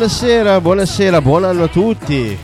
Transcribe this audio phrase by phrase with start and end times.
[0.00, 2.38] buonasera, buonasera, buon anno a tutti.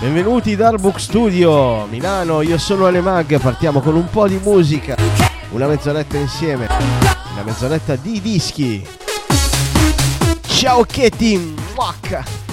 [0.00, 4.96] Benvenuti dal Book Studio Milano, io sono Ale Mag, partiamo con un po' di musica.
[5.50, 6.66] Una mezz'oretta insieme,
[7.34, 8.84] una mezz'oretta di dischi.
[10.44, 12.43] Ciao Katie, muacca.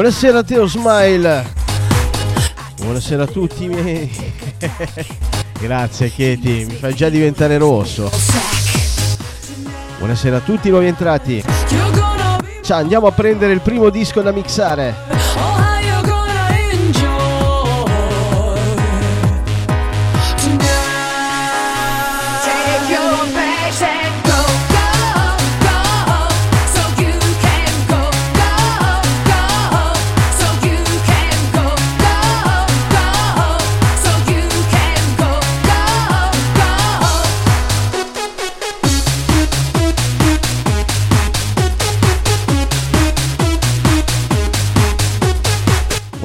[0.00, 1.44] Buonasera Teo Smile.
[2.76, 4.10] Buonasera a tutti i miei.
[5.60, 8.10] Grazie Katie, mi fai già diventare rosso.
[9.98, 11.44] Buonasera a tutti i nuovi entrati.
[12.62, 15.19] Ciao, andiamo a prendere il primo disco da mixare.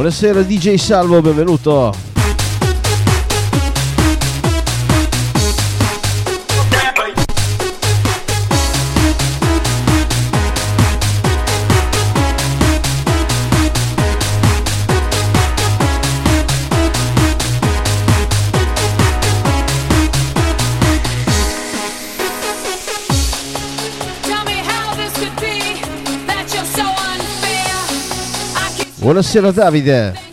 [0.05, 2.14] Buonasera DJ Salvo, benvenuto.
[29.05, 30.24] Buonasera Davide.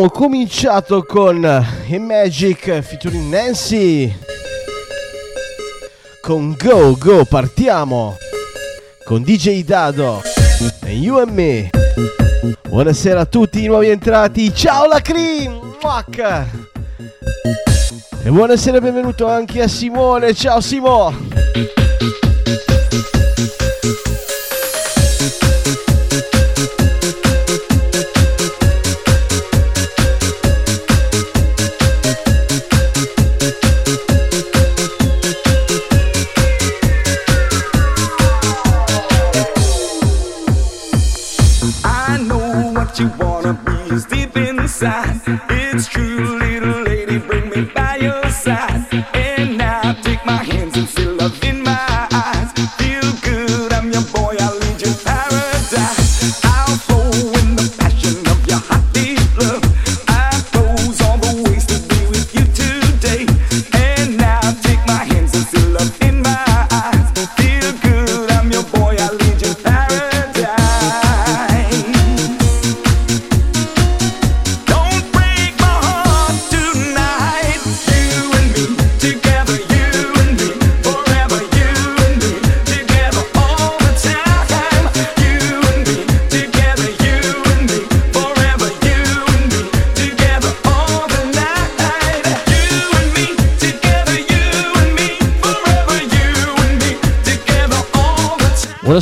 [0.00, 1.62] Abbiamo cominciato con A
[1.98, 4.16] Magic featuring Nancy.
[6.22, 8.16] Con Go Go partiamo.
[9.04, 10.22] Con DJ Dado.
[10.84, 11.70] E You and Me.
[12.66, 14.54] Buonasera a tutti i nuovi entrati.
[14.54, 15.76] Ciao la cream.
[15.82, 16.46] Muac.
[18.22, 20.32] E buonasera e benvenuto anche a Simone.
[20.32, 21.14] Ciao Simo.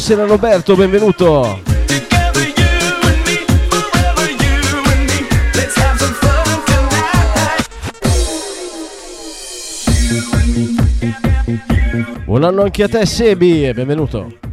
[0.08, 1.60] Buonasera Roberto, benvenuto.
[12.24, 14.47] Buon anno anche a te Sebi, benvenuto.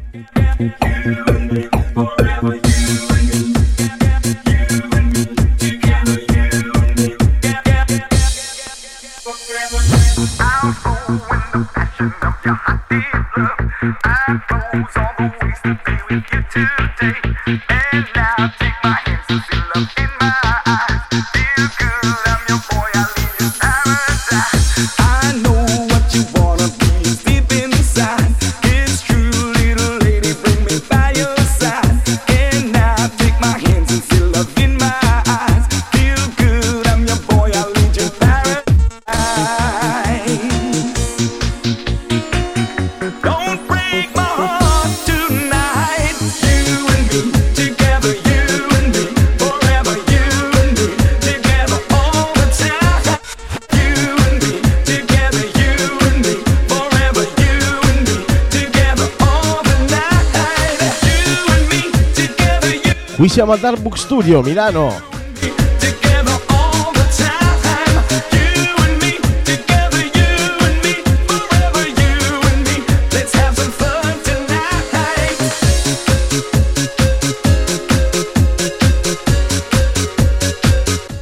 [63.56, 65.14] Al Darkbook Studio Milano.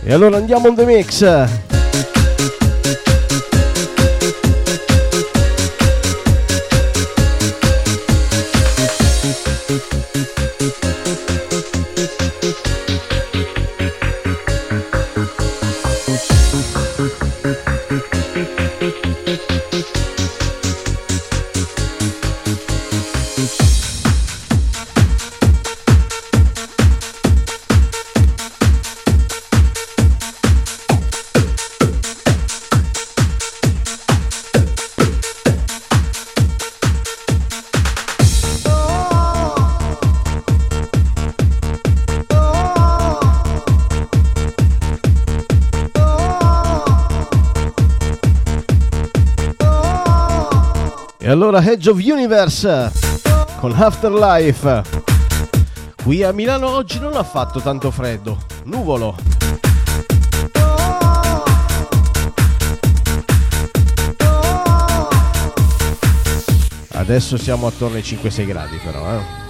[0.06, 1.73] E allora andiamo on the mix.
[51.56, 52.92] Allora Hedge of Universe
[53.60, 54.82] con Afterlife.
[56.02, 59.16] Qui a Milano oggi non ha fatto tanto freddo, nuvolo.
[66.94, 69.43] Adesso siamo attorno ai 5-6 gradi però, eh.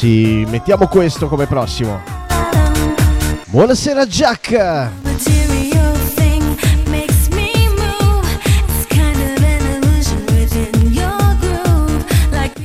[0.00, 2.00] Anzi, mettiamo questo come prossimo.
[3.46, 4.90] Buonasera Jack!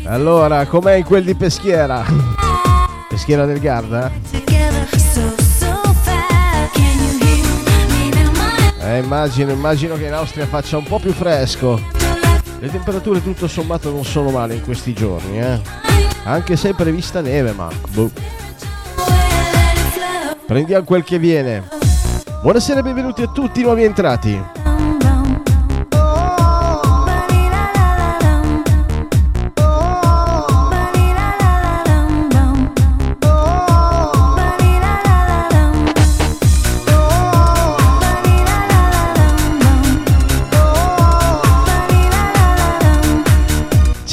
[0.04, 2.06] Allora, com'è in quel di Peschiera?
[3.10, 4.12] Peschiera del Garda?
[8.80, 12.02] Eh, immagino, immagino che in Austria faccia un po' più fresco.
[12.63, 15.60] Le temperature tutto sommato non sono male in questi giorni, eh.
[16.24, 17.67] Anche se è prevista neve, ma...
[17.89, 18.10] Boh.
[20.46, 21.67] Prendiamo quel che viene.
[22.41, 24.62] Buonasera e benvenuti a tutti i nuovi entrati.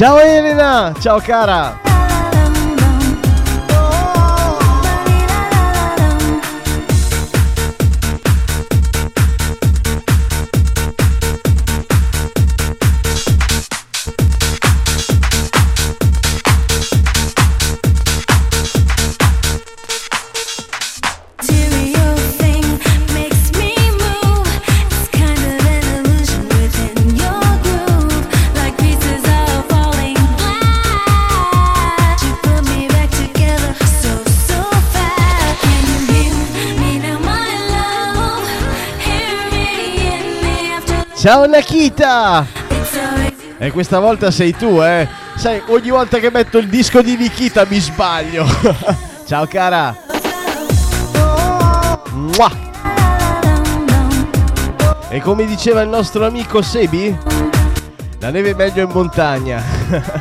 [0.00, 1.89] Ciao Elena, ciao cara.
[41.20, 42.46] Ciao Nakita!
[43.58, 45.06] E questa volta sei tu, eh?
[45.36, 48.46] Sai, ogni volta che metto il disco di Nikita mi sbaglio.
[49.28, 49.94] Ciao cara!
[52.12, 52.50] Mua.
[55.10, 57.14] E come diceva il nostro amico Sebi,
[58.18, 59.62] la neve è meglio in montagna.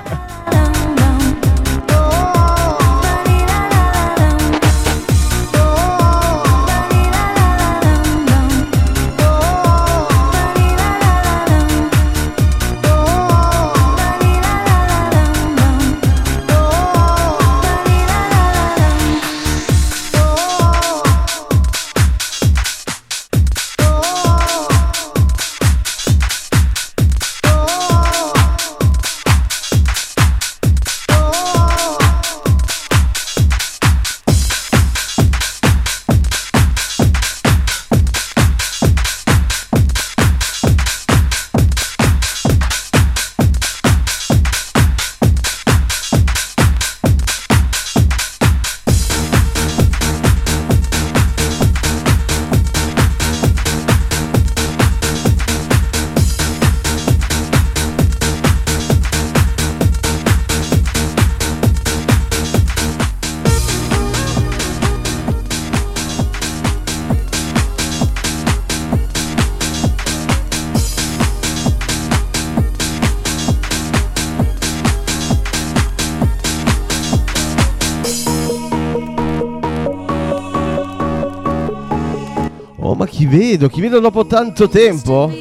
[83.30, 85.32] vedo, chi vedo dopo tanto tempo.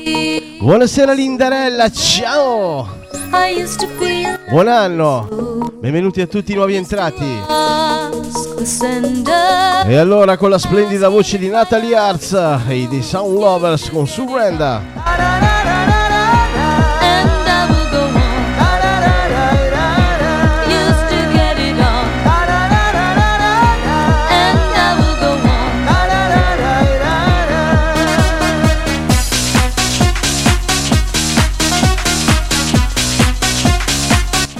[0.60, 2.96] Buonasera Lindarella, ciao!
[4.48, 5.70] Buon anno!
[5.80, 7.24] Benvenuti a tutti i nuovi entrati.
[9.86, 12.32] E allora con la splendida voce di Natalie Arts
[12.68, 15.47] e dei Sound Lovers con Surrender.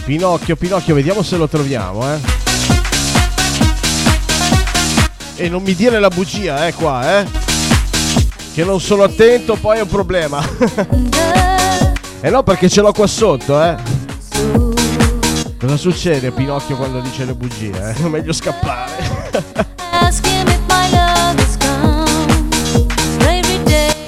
[0.09, 2.19] Pinocchio, Pinocchio, vediamo se lo troviamo, eh.
[5.37, 7.27] E non mi dire la bugia, eh, qua, eh.
[8.55, 10.43] Che non sono attento, poi è un problema.
[12.23, 13.77] eh no, perché ce l'ho qua sotto, eh.
[15.61, 17.95] Cosa succede Pinocchio quando dice le bugie?
[17.95, 18.01] Eh?
[18.09, 18.93] Meglio scappare.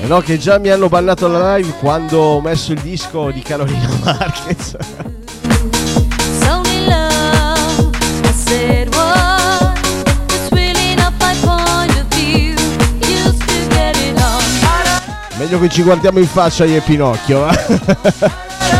[0.01, 3.43] eh no, che già mi hanno bannato la live quando ho messo il disco di
[3.43, 4.77] Carolina Marquez.
[15.51, 17.49] Meglio che ci guardiamo in faccia io e Pinocchio.
[17.49, 18.80] Eh?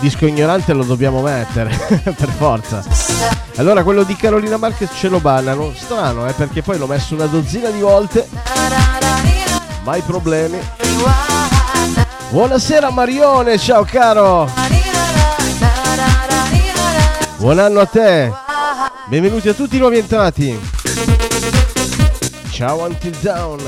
[0.00, 1.70] disco ignorante lo dobbiamo mettere,
[2.16, 2.82] per forza.
[3.56, 7.26] Allora quello di Carolina Marquez ce lo bannano, strano eh, perché poi l'ho messo una
[7.26, 8.28] dozzina di volte,
[9.82, 10.58] mai problemi.
[12.30, 14.50] Buonasera Marione, ciao caro.
[17.36, 18.32] Buon anno a te.
[19.06, 20.58] Benvenuti a tutti i nuovi entrati.
[22.50, 23.60] Ciao Until Down.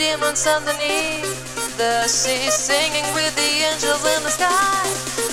[0.00, 4.82] Demons underneath the sea, singing with the angels in the sky.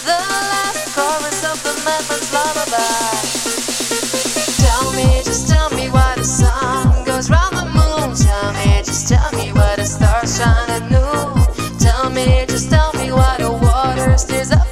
[0.04, 0.20] The
[0.52, 3.24] last chorus of the madman's lullaby.
[4.64, 8.16] Tell me, just tell me why the sun goes round the moon.
[8.16, 11.80] Tell me, just tell me why the stars shine at noon.
[11.80, 14.67] Tell me, just tell me why the water stirs up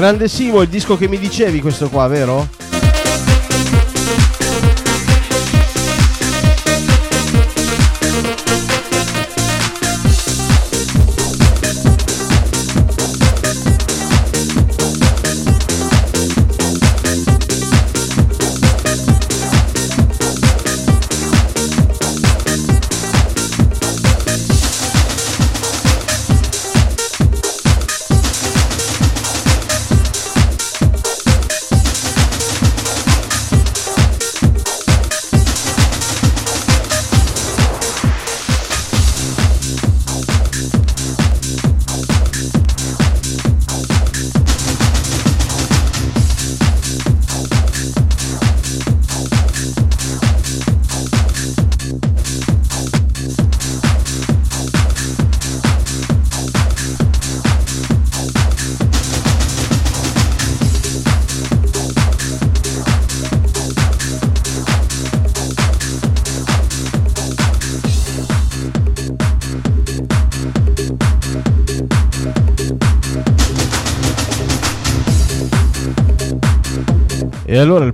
[0.00, 2.69] Grande Simo, il disco che mi dicevi questo qua, vero?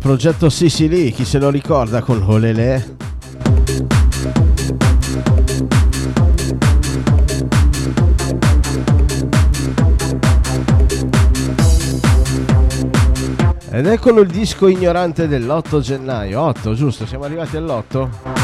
[0.06, 2.94] Progetto Sicily, chi se lo ricorda con Olele?
[13.68, 16.40] Ed eccolo il disco ignorante dell'8 gennaio.
[16.40, 17.04] 8, giusto?
[17.04, 18.35] Siamo arrivati all'8?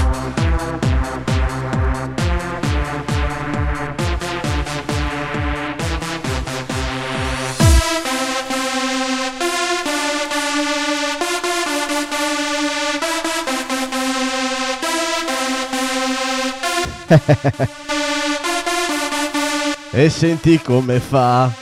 [19.93, 21.62] e senti come fa.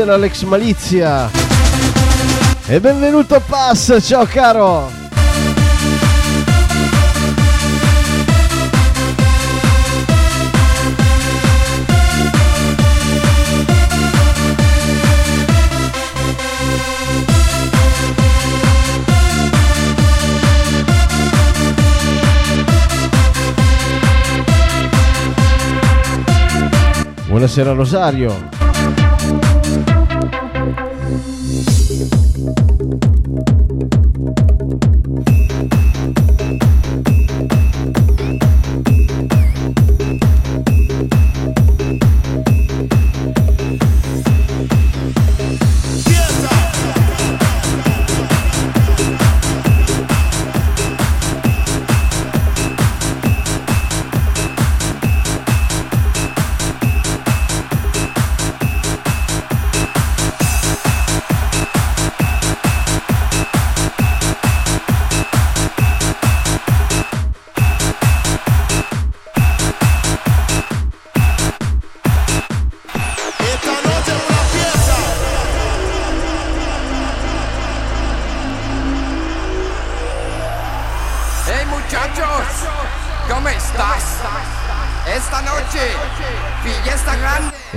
[0.00, 1.30] Buonasera Alex Malizia.
[2.66, 4.90] E benvenuto Pass, ciao caro.
[27.28, 28.59] Buonasera Rosario.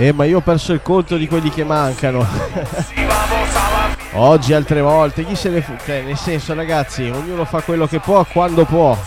[0.04, 2.28] Eh, ma io ho perso il conto di quelli che mancano.
[4.16, 5.78] Oggi altre volte, chi se ne fu?
[5.86, 8.98] Cioè, nel senso, ragazzi, ognuno fa quello che può quando può.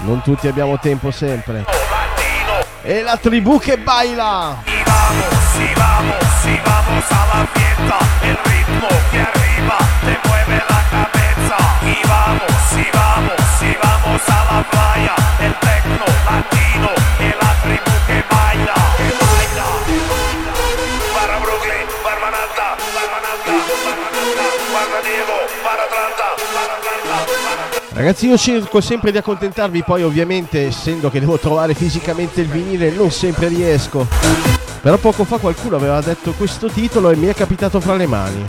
[0.00, 1.64] Non tutti abbiamo tempo sempre.
[2.82, 4.58] E la tribù che baila!
[4.66, 7.04] Si vamos, si vamos,
[27.94, 32.90] Ragazzi io cerco sempre di accontentarvi, poi ovviamente essendo che devo trovare fisicamente il vinile
[32.90, 34.04] non sempre riesco.
[34.80, 38.44] Però poco fa qualcuno aveva detto questo titolo e mi è capitato fra le mani.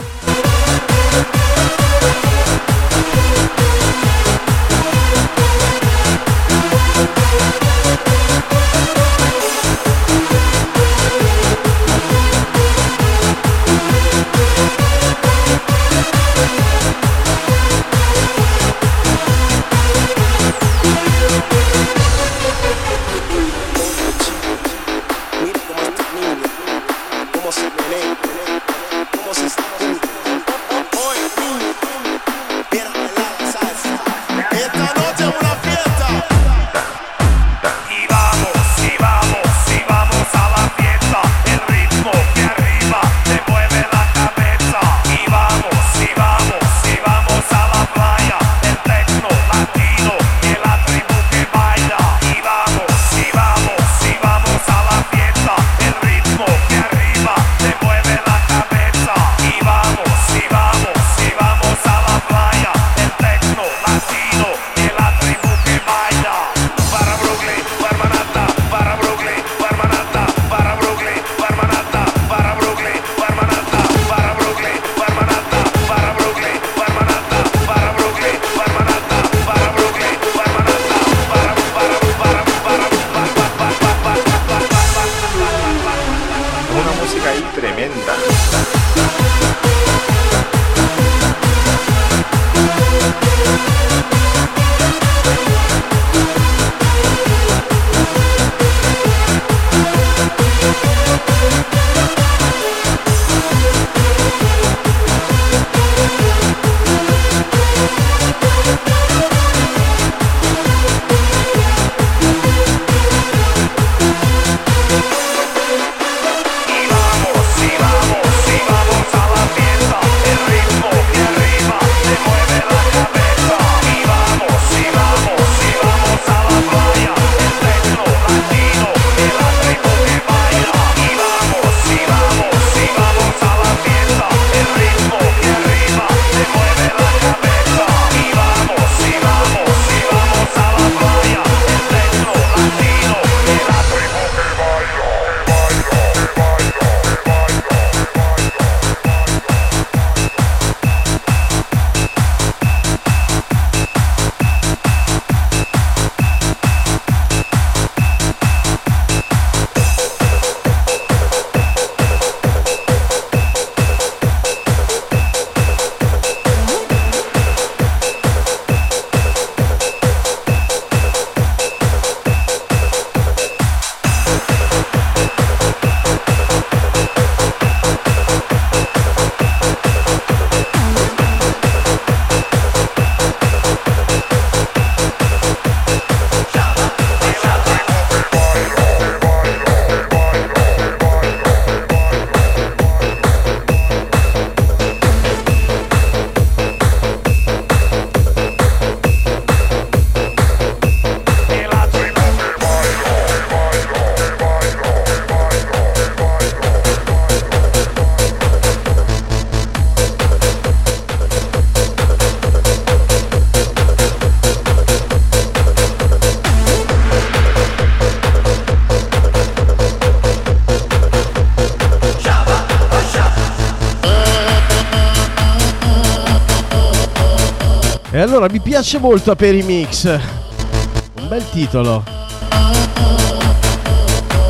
[228.45, 230.05] Allora mi piace molto Aperimix.
[230.05, 232.03] Un bel titolo.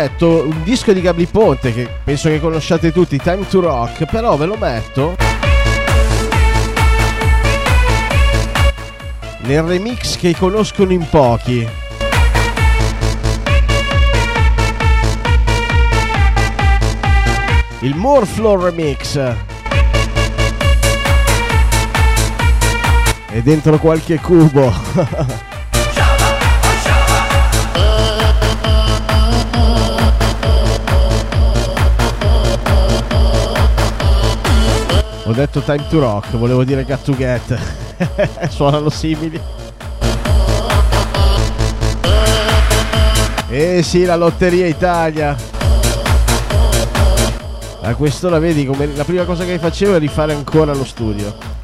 [0.00, 4.36] metto un disco di Gabri Ponte che penso che conosciate tutti, Time to Rock, però
[4.36, 5.16] ve lo metto
[9.40, 11.68] nel remix che conoscono in pochi.
[17.80, 19.16] Il More Floor Remix.
[23.30, 25.46] E dentro qualche cubo.
[35.28, 37.58] Ho detto time to rock, volevo dire get to get.
[38.48, 39.38] Suonano simili.
[43.50, 45.36] Eh sì, la Lotteria Italia.
[47.82, 51.57] A questo la vedi come la prima cosa che facevo è rifare ancora lo studio.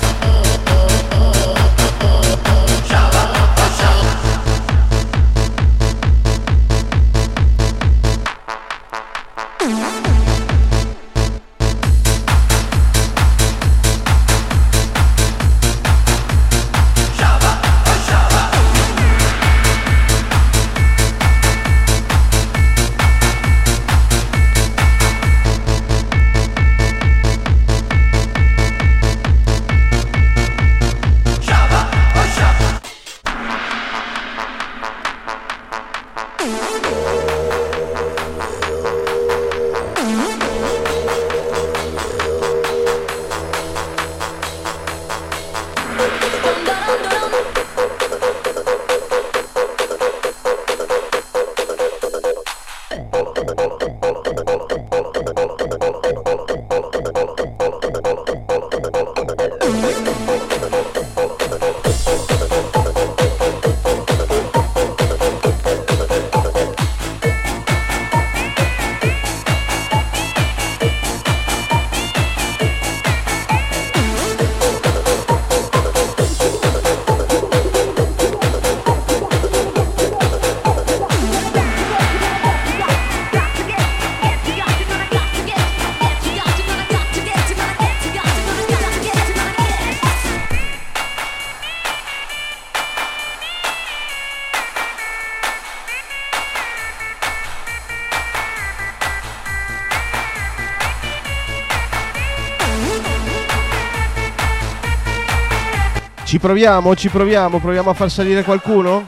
[106.44, 109.06] Proviamo, ci proviamo, proviamo a far salire qualcuno?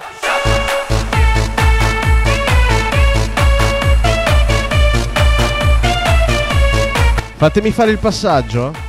[7.36, 8.85] Fatemi fare il passaggio?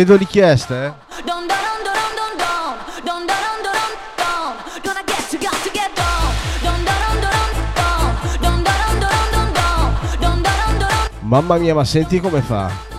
[0.00, 0.94] vedo richieste.
[11.22, 12.89] Mamma mia, ma senti come fa?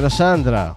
[0.00, 0.74] c'è Sandra.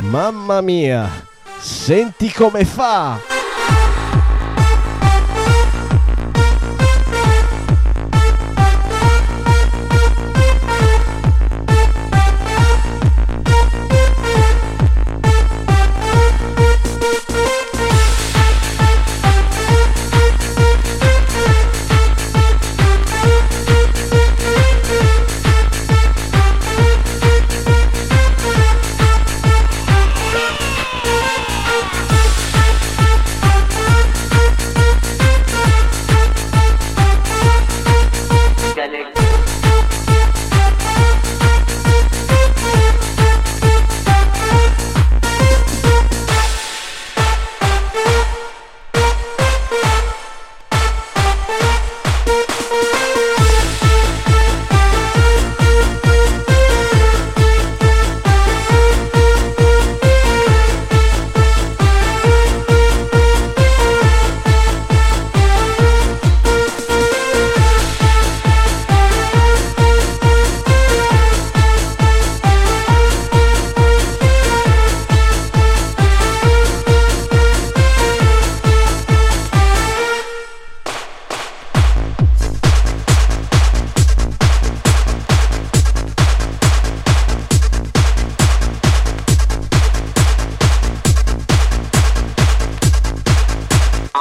[0.00, 1.08] Mamma mia,
[1.58, 3.35] senti come fa!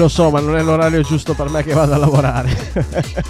[0.00, 2.72] lo so, ma non è l'orario giusto per me che vado a lavorare.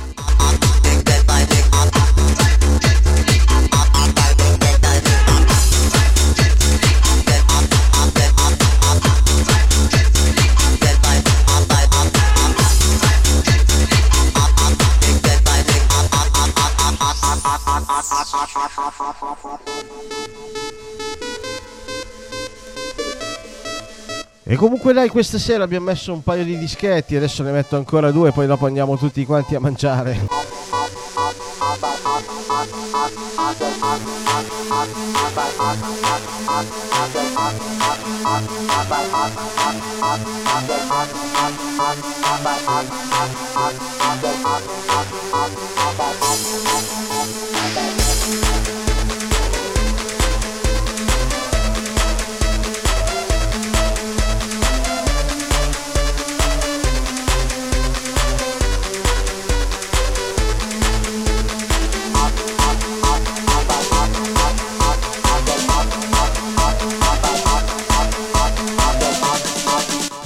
[24.81, 28.33] Comunque dai, questa sera abbiamo messo un paio di dischetti, adesso ne metto ancora due,
[28.33, 30.19] poi dopo andiamo tutti quanti a mangiare.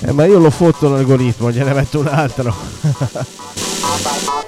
[0.06, 2.54] Eh, ma io lo fotto l'algoritmo, gliene metto un altro.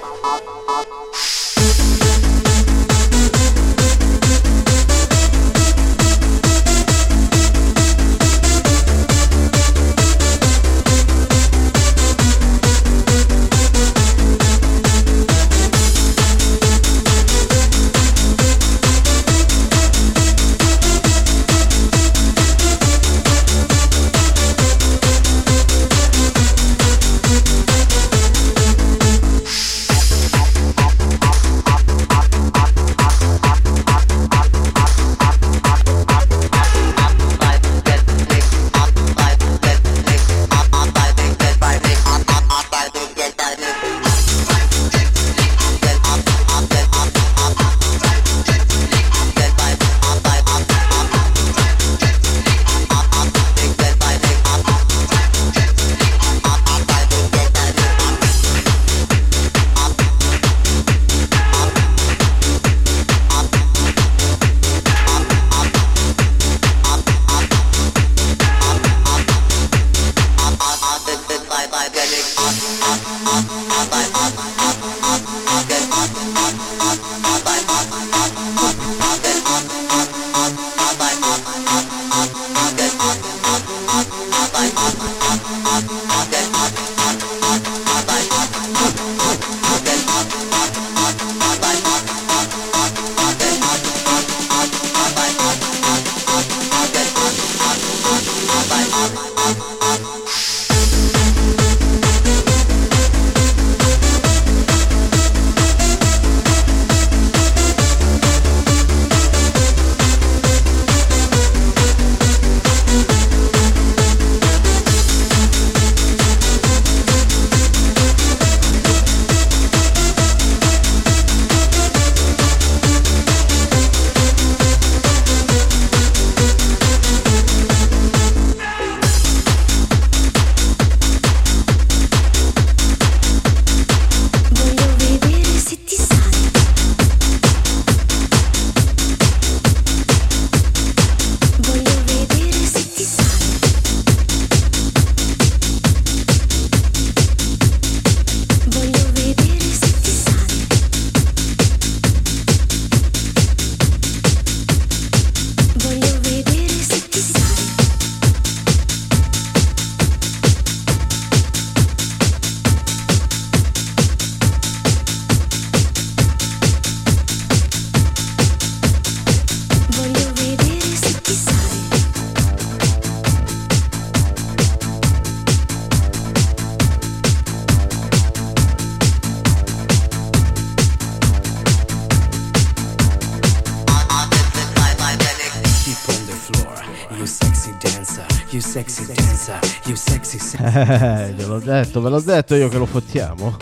[190.78, 193.56] Eh, gliel'ho detto, ve l'ho detto io che lo fottiamo.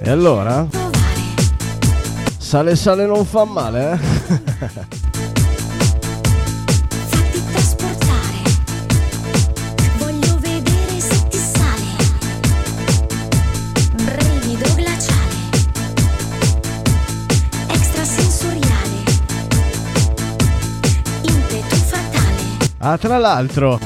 [0.00, 0.64] e allora?
[0.70, 0.92] Provare.
[2.38, 3.96] Sale sale non fa male, eh?
[7.08, 8.42] Fatti trasportare.
[9.98, 11.92] Voglio vedere se ti sale.
[13.96, 15.34] Brivido glaciale.
[17.66, 19.02] Extrasensoriale.
[21.22, 22.42] Impeto fatale.
[22.78, 23.78] Ah, tra l'altro,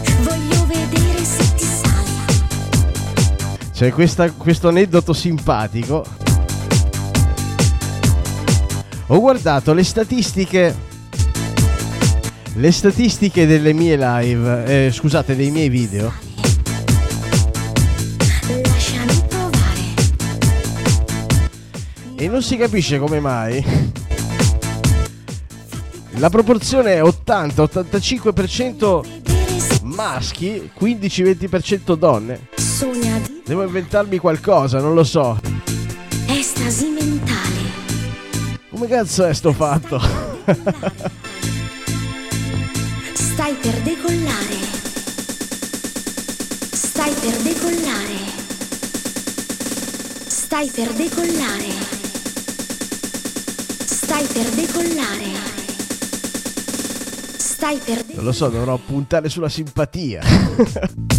[3.79, 6.05] c'è questa- questo aneddoto simpatico.
[9.07, 10.75] Ho guardato le statistiche.
[12.55, 16.13] Le statistiche delle mie live, eh, scusate, dei miei video.
[22.17, 23.65] E non si capisce come mai.
[26.15, 32.57] La proporzione è 80-85% Vedere se maschi, 15-20% donne.
[33.49, 35.41] Devo inventarmi qualcosa, non lo so.
[36.27, 37.57] estasi mentale.
[38.69, 39.99] Come cazzo è sto fatto?
[43.15, 44.57] Stai per decollare.
[46.73, 48.17] Stai per decollare.
[50.27, 51.71] Stai per decollare.
[53.83, 55.27] Stai per decollare.
[57.39, 60.21] Stai per Non lo so, dovrò puntare sulla simpatia.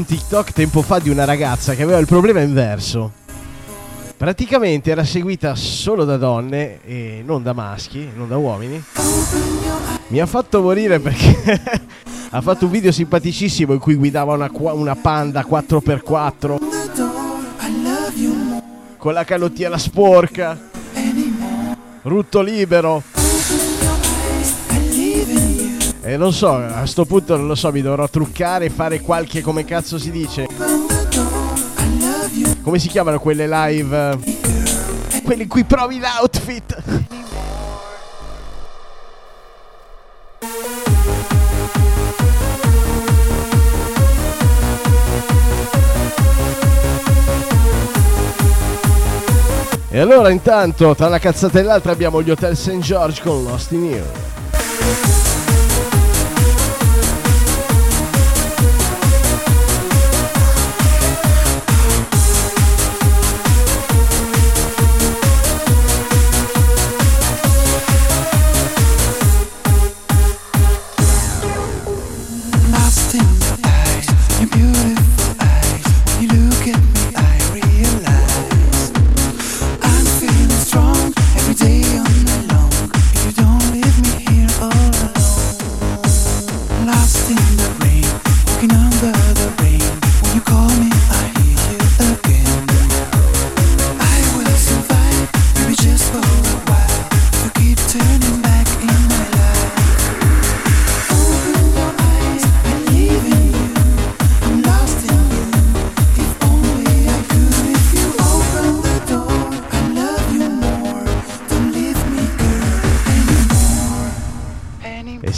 [0.00, 3.12] un TikTok tempo fa di una ragazza che aveva il problema inverso.
[4.16, 8.82] Praticamente era seguita solo da donne e non da maschi, non da uomini.
[10.08, 11.60] Mi ha fatto morire perché
[12.30, 16.56] ha fatto un video simpaticissimo in cui guidava una, una panda 4x4
[18.96, 20.58] con la canottiera sporca,
[22.02, 23.19] rutto libero.
[26.02, 29.42] E non so, a sto punto non lo so, mi dovrò truccare e fare qualche,
[29.42, 30.46] come cazzo si dice?
[32.62, 34.18] Come si chiamano quelle live?
[35.12, 36.82] eh, Quelli in cui provi l'outfit.
[49.92, 52.78] E allora intanto, tra una cazzata e l'altra abbiamo gli Hotel St.
[52.78, 55.39] George con Lost in You.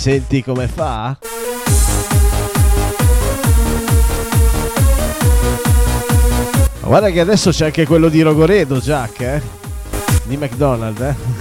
[0.03, 1.17] Senti come fa?
[6.81, 9.41] Guarda che adesso c'è anche quello di Rogoredo, Jack, eh?
[10.25, 11.32] Di McDonald's, eh?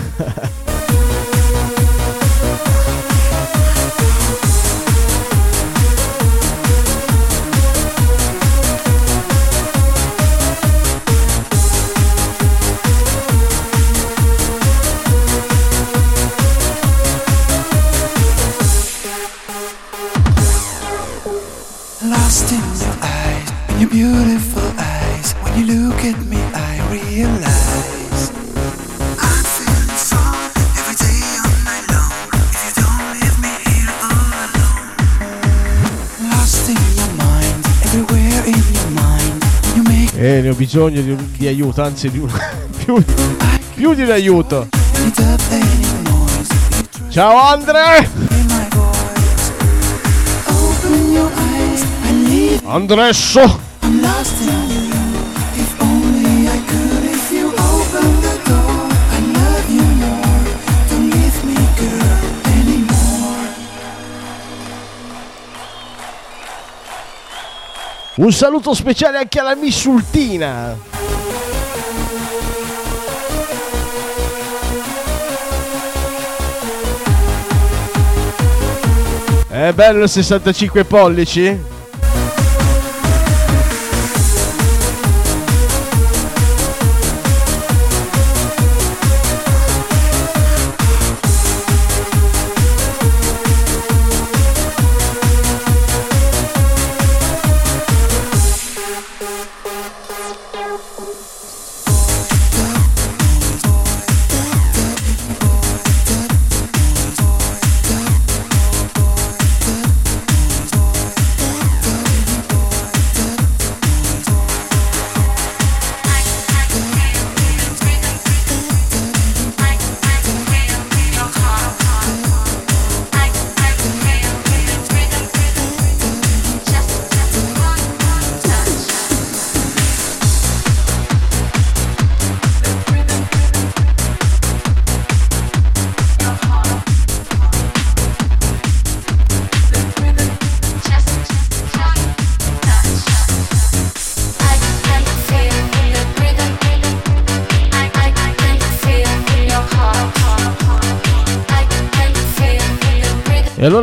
[40.61, 42.29] Bisogno di, un- di aiuto, anzi di un...
[42.85, 43.03] più,
[43.73, 44.67] più di un aiuto.
[47.09, 48.07] Ciao Andre!
[52.61, 53.60] in
[68.21, 70.77] Un saluto speciale anche alla Missultina!
[79.47, 81.70] È bello il 65 pollici?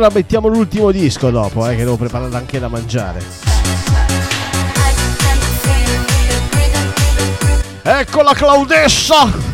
[0.09, 3.23] Allora mettiamo l'ultimo disco dopo, eh, che devo preparare anche da mangiare.
[7.81, 9.48] Ecco la Claudessa!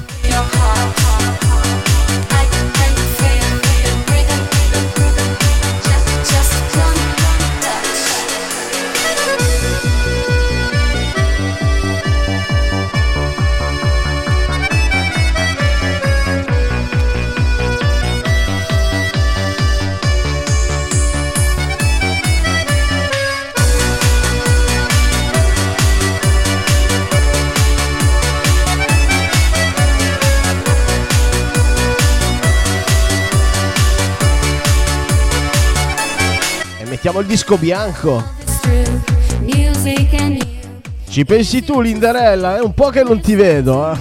[37.15, 38.23] Mettiamo il disco bianco.
[41.07, 42.57] Ci pensi tu, Lindarella?
[42.57, 43.97] È un po' che non ti vedo, eh.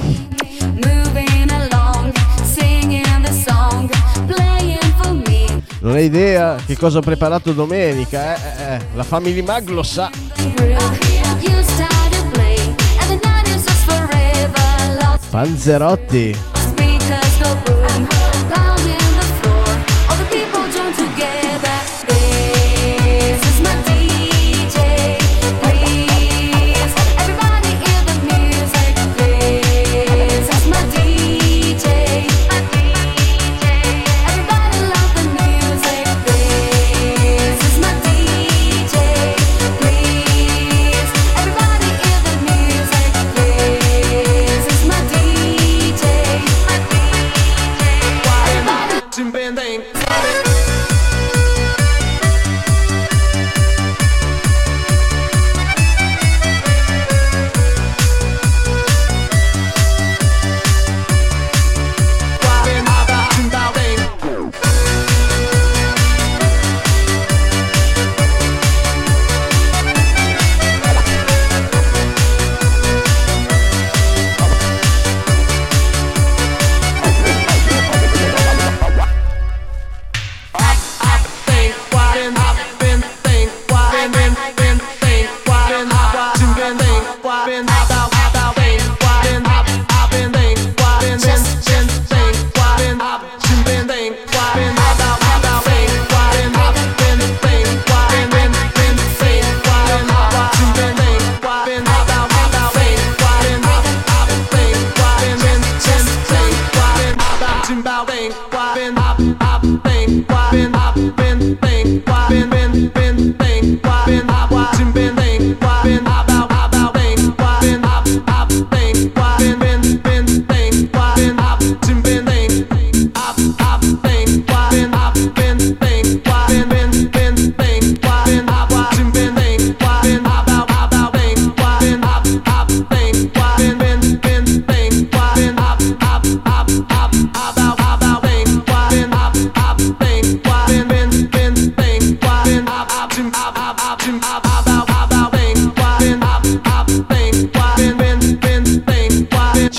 [5.78, 8.40] Non hai idea che cosa ho preparato domenica, eh?
[8.40, 8.78] eh, eh.
[8.94, 10.10] La Family Mag lo sa.
[15.66, 16.53] You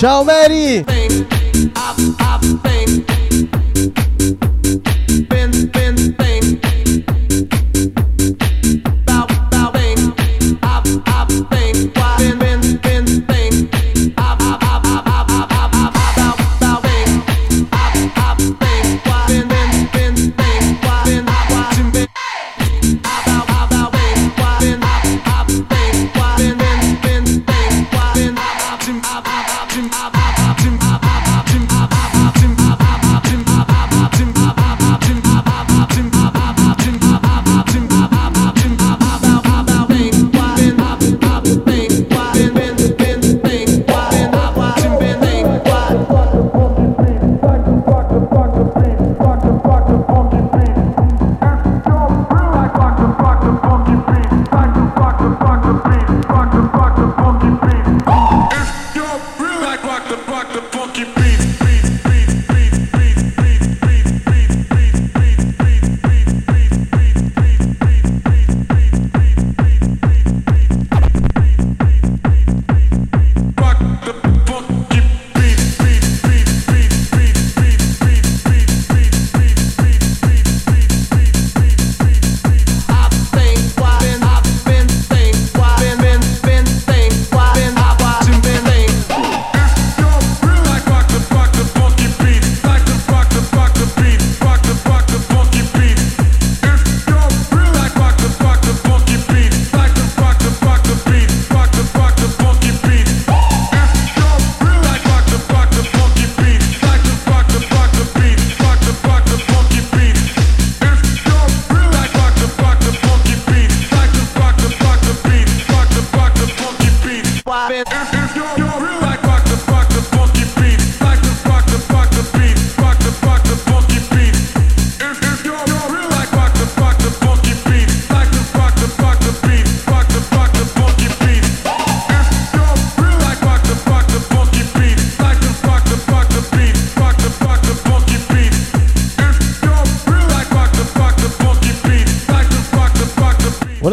[0.06, 0.84] Ciao Mary!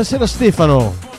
[0.04, 1.13] Buonasera Stefano.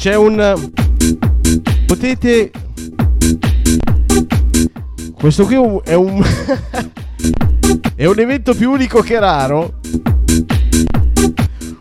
[0.00, 0.70] C'è un
[1.84, 2.50] potete
[5.12, 6.24] questo qui è un
[7.94, 9.74] è un, evento più unico che raro.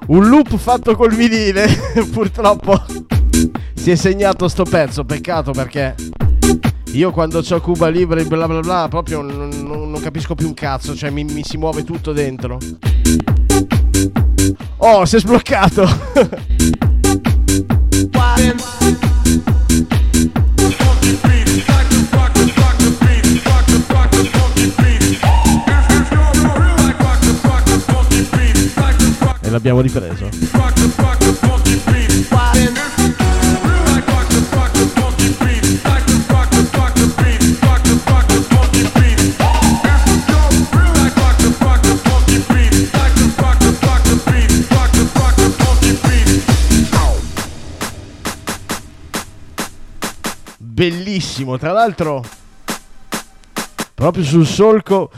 [0.08, 1.66] Un loop fatto col vinile,
[2.12, 2.84] purtroppo
[3.76, 5.96] si è segnato sto pezzo, peccato perché
[6.92, 10.54] io quando ho Cuba Libre bla bla bla proprio non, non- non capisco più un
[10.54, 12.58] cazzo, cioè mi, mi si muove tutto dentro.
[14.76, 16.48] Oh, si è sbloccato!
[29.60, 30.30] l'abbiamo ripreso.
[50.58, 52.24] Bellissimo, tra l'altro
[53.94, 55.12] proprio sul solco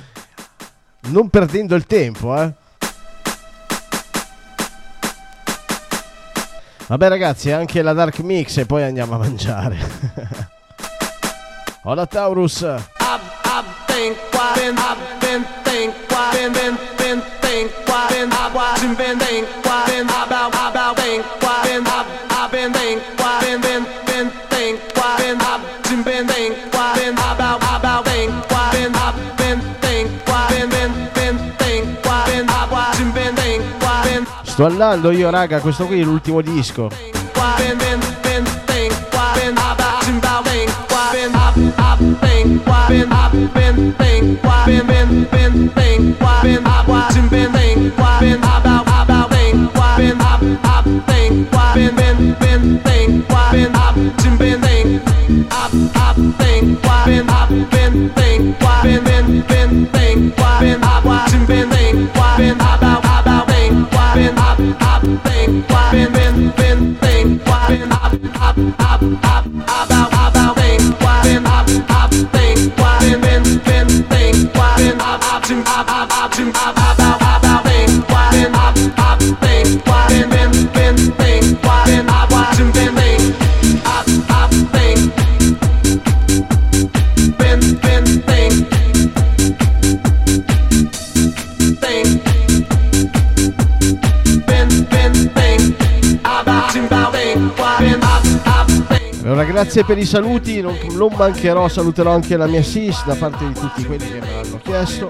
[1.09, 2.51] non perdendo il tempo, eh.
[6.91, 9.77] Vabbè ragazzi, anche la Dark Mix e poi andiamo a mangiare.
[11.83, 12.57] Hola Taurus.
[12.57, 13.21] Sto
[34.65, 36.89] andando io raga, questo qui è l'ultimo disco.
[65.67, 66.01] Bye.
[99.41, 103.47] Allora grazie per i saluti, non, non mancherò, saluterò anche la mia sis da parte
[103.47, 105.09] di tutti quelli che me l'hanno chiesto.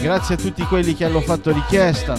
[0.00, 2.16] Grazie a tutti quelli che hanno fatto richiesta.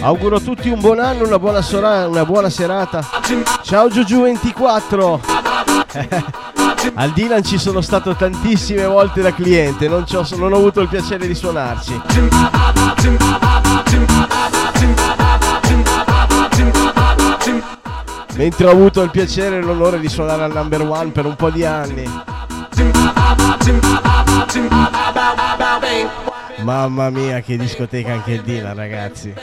[0.00, 3.04] Auguro a tutti un buon anno, una buona, sora- una buona serata.
[3.62, 5.18] Ciao Giugiu24.
[6.94, 10.04] Al Dylan ci sono stato tantissime volte da cliente, non,
[10.36, 12.00] non ho avuto il piacere di suonarci.
[18.34, 21.50] Mentre ho avuto il piacere e l'onore di suonare al number one per un po'
[21.50, 22.08] di anni.
[26.62, 29.34] Mamma mia, che discoteca anche il Dylan, ragazzi.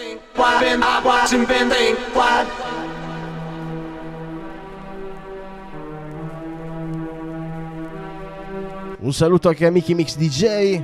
[9.01, 10.81] Un saluto anche a Mickey Mix DJ.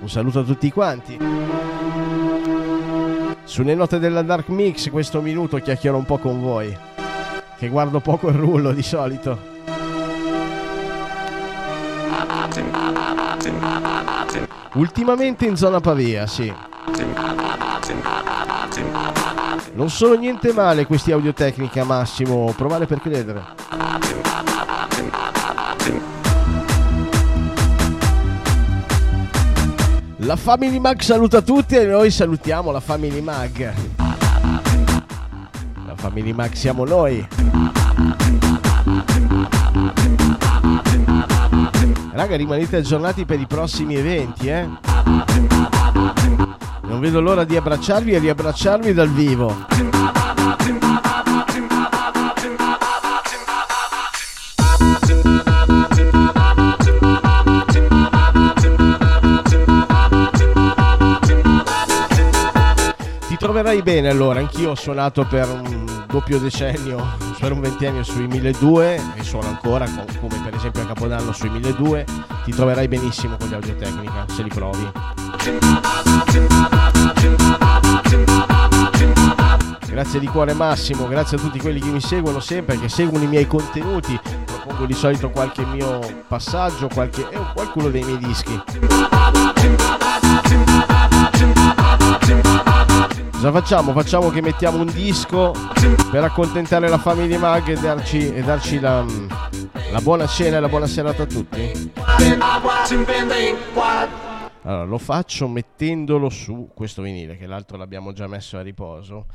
[0.00, 1.41] Un saluto a tutti quanti.
[3.52, 6.74] Sulle note della Dark Mix questo minuto chiacchiero un po' con voi.
[7.58, 9.38] Che guardo poco il rullo di solito.
[14.72, 16.50] Ultimamente in zona Pavia, sì.
[19.74, 23.44] Non sono niente male questi audiotecnica Massimo, provare per credere.
[30.24, 33.72] La Family Mag saluta tutti e noi salutiamo la Family Mag.
[35.84, 37.26] La Family Mag siamo noi.
[42.12, 44.68] Raga, rimanete aggiornati per i prossimi eventi, eh?
[46.82, 49.66] Non vedo l'ora di abbracciarvi e riabbracciarvi dal vivo.
[63.62, 67.00] Ti troverai bene allora, anch'io ho suonato per un doppio decennio,
[67.38, 71.48] per un ventennio sui 1200 e suono ancora, co- come per esempio a Capodanno sui
[71.48, 74.90] 1200, ti troverai benissimo con gli audiotecnica, se li provi.
[79.86, 83.28] Grazie di cuore Massimo, grazie a tutti quelli che mi seguono sempre, che seguono i
[83.28, 88.60] miei contenuti, propongo di solito qualche mio passaggio, qualche, eh, qualcuno dei miei dischi.
[93.42, 93.92] Cosa facciamo?
[93.92, 95.52] Facciamo che mettiamo un disco
[96.12, 99.04] per accontentare la famiglia Mag e darci, e darci la,
[99.90, 101.92] la buona cena e la buona serata a tutti?
[104.62, 109.26] Allora, lo faccio mettendolo su questo vinile, che l'altro l'abbiamo già messo a riposo.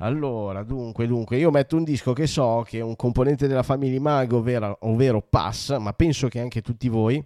[0.00, 4.30] Allora, dunque, dunque, io metto un disco che so che un componente della famiglia Mag,
[4.30, 7.24] ovvero, ovvero Pass, ma penso che anche tutti voi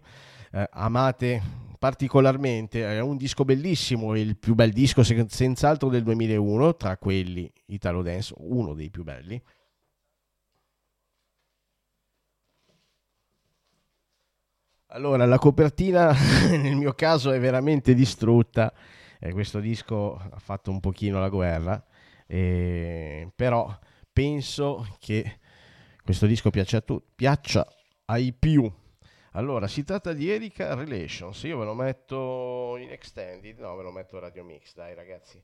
[0.52, 2.84] eh, amate particolarmente.
[2.84, 8.02] È un disco bellissimo, il più bel disco se- senz'altro del 2001, tra quelli Italo
[8.02, 9.40] Dance, uno dei più belli.
[14.92, 16.12] Allora, la copertina
[16.50, 18.72] nel mio caso è veramente distrutta.
[19.20, 21.84] Eh, questo disco ha fatto un pochino la guerra,
[22.26, 23.76] eh, però
[24.12, 25.38] penso che
[26.02, 27.66] questo disco piaccia tu- piaccia
[28.06, 28.70] ai più.
[29.32, 31.42] Allora, si tratta di Erika Relations.
[31.42, 35.42] Io ve lo metto in extended, no, ve lo metto Radio Mix, dai ragazzi.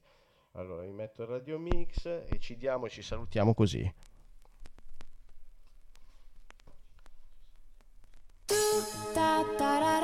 [0.52, 3.92] Allora, vi metto Radio Mix e ci diamo e ci salutiamo così.
[9.12, 9.94] Ta ta ra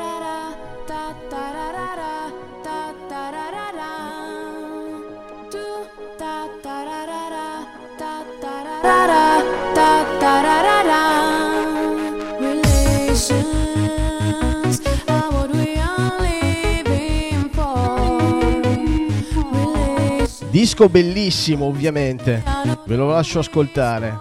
[20.50, 22.42] Disco bellissimo, ovviamente.
[22.84, 24.16] Ve lo lascio ascoltare.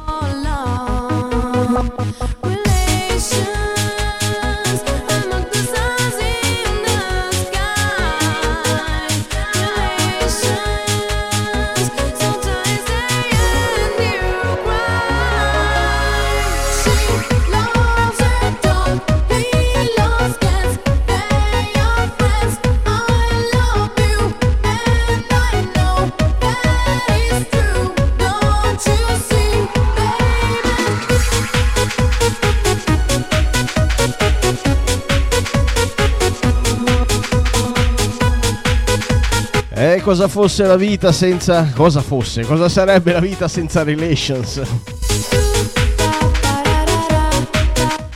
[40.09, 41.71] Cosa fosse la vita senza...
[41.71, 42.43] Cosa fosse?
[42.43, 44.59] Cosa sarebbe la vita senza relations?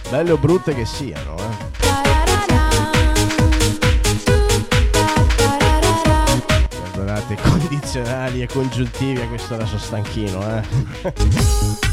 [0.10, 1.72] Belle o brutte che siano, eh.
[6.68, 11.93] Perdonate, condizionali e congiuntivi, a questo adesso stanchino, eh.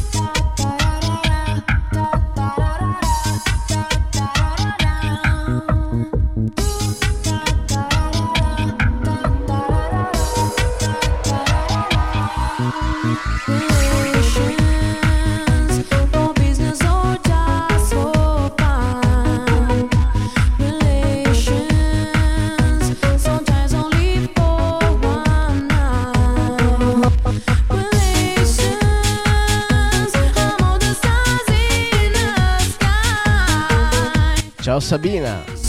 [34.91, 35.60] 何必呢？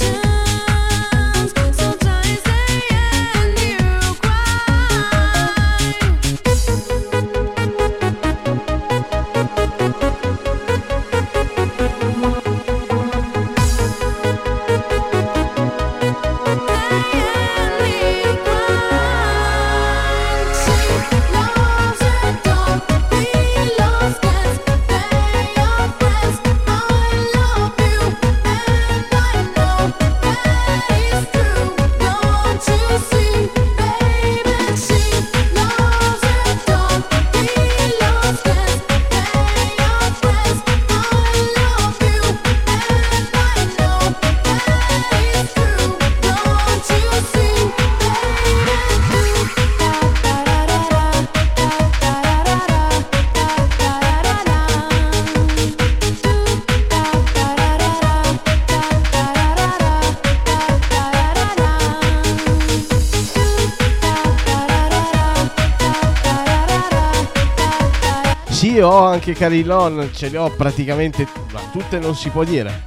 [69.22, 72.86] Anche Carillon, ce le ho praticamente, ma tutte non si può dire.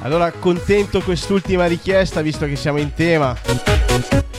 [0.00, 3.34] Allora accontento quest'ultima richiesta visto che siamo in tema.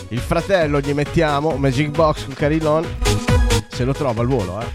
[0.10, 2.86] Il fratello gli mettiamo Magic Box con Carillon.
[3.70, 4.66] Se lo trova al volo, eh.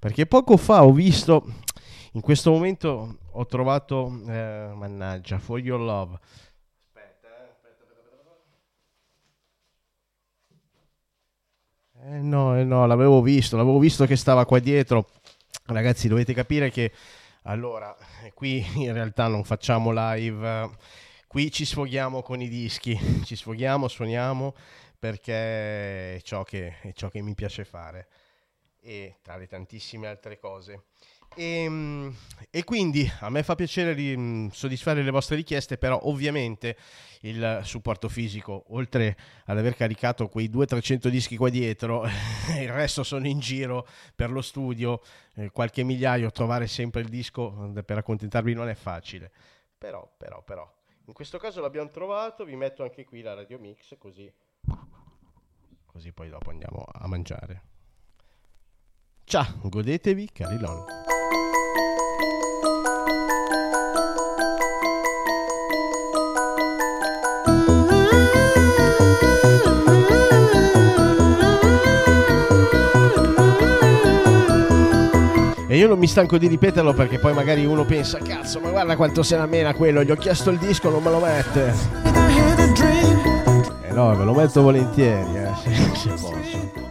[0.00, 1.44] Perché poco fa ho visto,
[2.16, 6.18] in questo momento ho trovato, eh, mannaggia, For Your Love.
[6.86, 7.84] Aspetta, eh, aspetta,
[11.92, 12.14] aspetta.
[12.14, 15.10] Eh no, eh no, l'avevo visto, l'avevo visto che stava qua dietro.
[15.66, 16.90] Ragazzi, dovete capire che
[17.42, 17.94] allora,
[18.24, 20.70] eh, qui in realtà non facciamo live,
[21.26, 24.54] qui ci sfoghiamo con i dischi, ci sfoghiamo, suoniamo
[24.98, 28.08] perché è ciò che, è ciò che mi piace fare
[28.80, 30.84] e tra le tantissime altre cose.
[31.38, 32.08] E, mm,
[32.50, 36.76] e quindi a me fa piacere ri- soddisfare le vostre richieste, però ovviamente
[37.20, 39.14] il supporto fisico, oltre
[39.44, 42.04] ad aver caricato quei 200-300 dischi qua dietro,
[42.58, 45.02] il resto sono in giro per lo studio,
[45.34, 49.30] eh, qualche migliaio, trovare sempre il disco eh, per accontentarvi non è facile.
[49.76, 53.94] Però, però, però, in questo caso l'abbiamo trovato, vi metto anche qui la radio mix
[53.98, 54.32] così,
[55.84, 57.75] così poi dopo andiamo a mangiare.
[59.28, 60.84] Ciao, godetevi Carilon.
[75.66, 78.94] E io non mi stanco di ripeterlo perché poi magari uno pensa, cazzo, ma guarda
[78.94, 81.74] quanto se la mena quello, gli ho chiesto il disco, non me lo mette.
[83.88, 85.50] Eh no, me lo metto volentieri, eh,
[85.96, 86.85] se posso.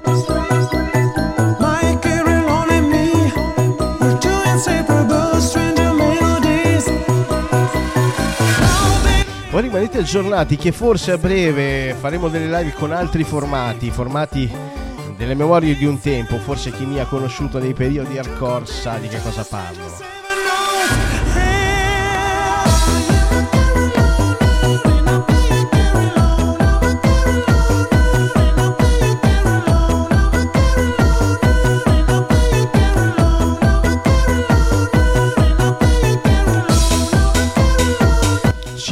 [9.55, 14.49] Voi rimanete aggiornati che forse a breve faremo delle live con altri formati, formati
[15.17, 19.07] delle memorie di un tempo, forse chi mi ha conosciuto nei periodi hardcore sa di
[19.07, 20.24] che cosa parlo.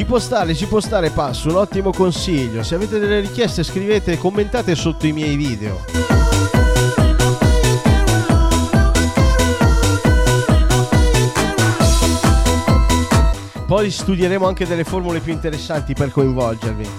[0.03, 2.61] Ci può stare, ci può stare passo, un ottimo consiglio.
[2.61, 5.79] Se avete delle richieste scrivete, commentate sotto i miei video.
[13.65, 16.89] Poi studieremo anche delle formule più interessanti per coinvolgervi.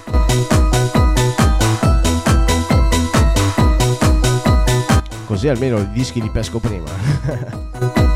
[5.26, 8.12] Così almeno i dischi li pesco prima.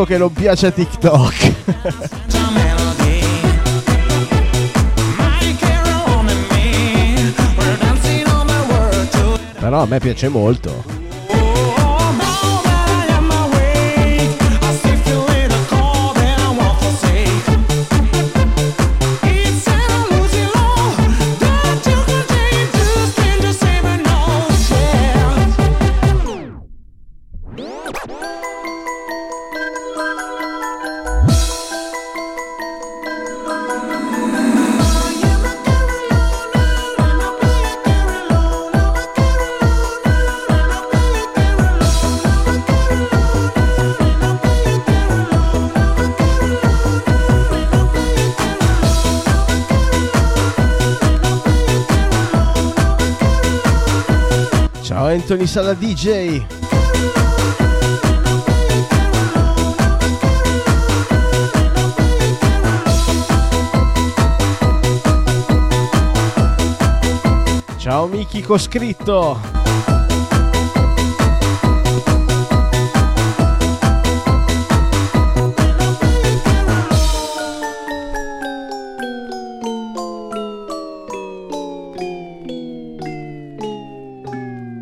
[0.00, 1.52] disco che non piace a TikTok.
[9.58, 10.89] Però a me piace molto.
[55.30, 56.44] Ciao Anthony Sala DJ.
[67.76, 69.40] Ciao Miki Coscritto.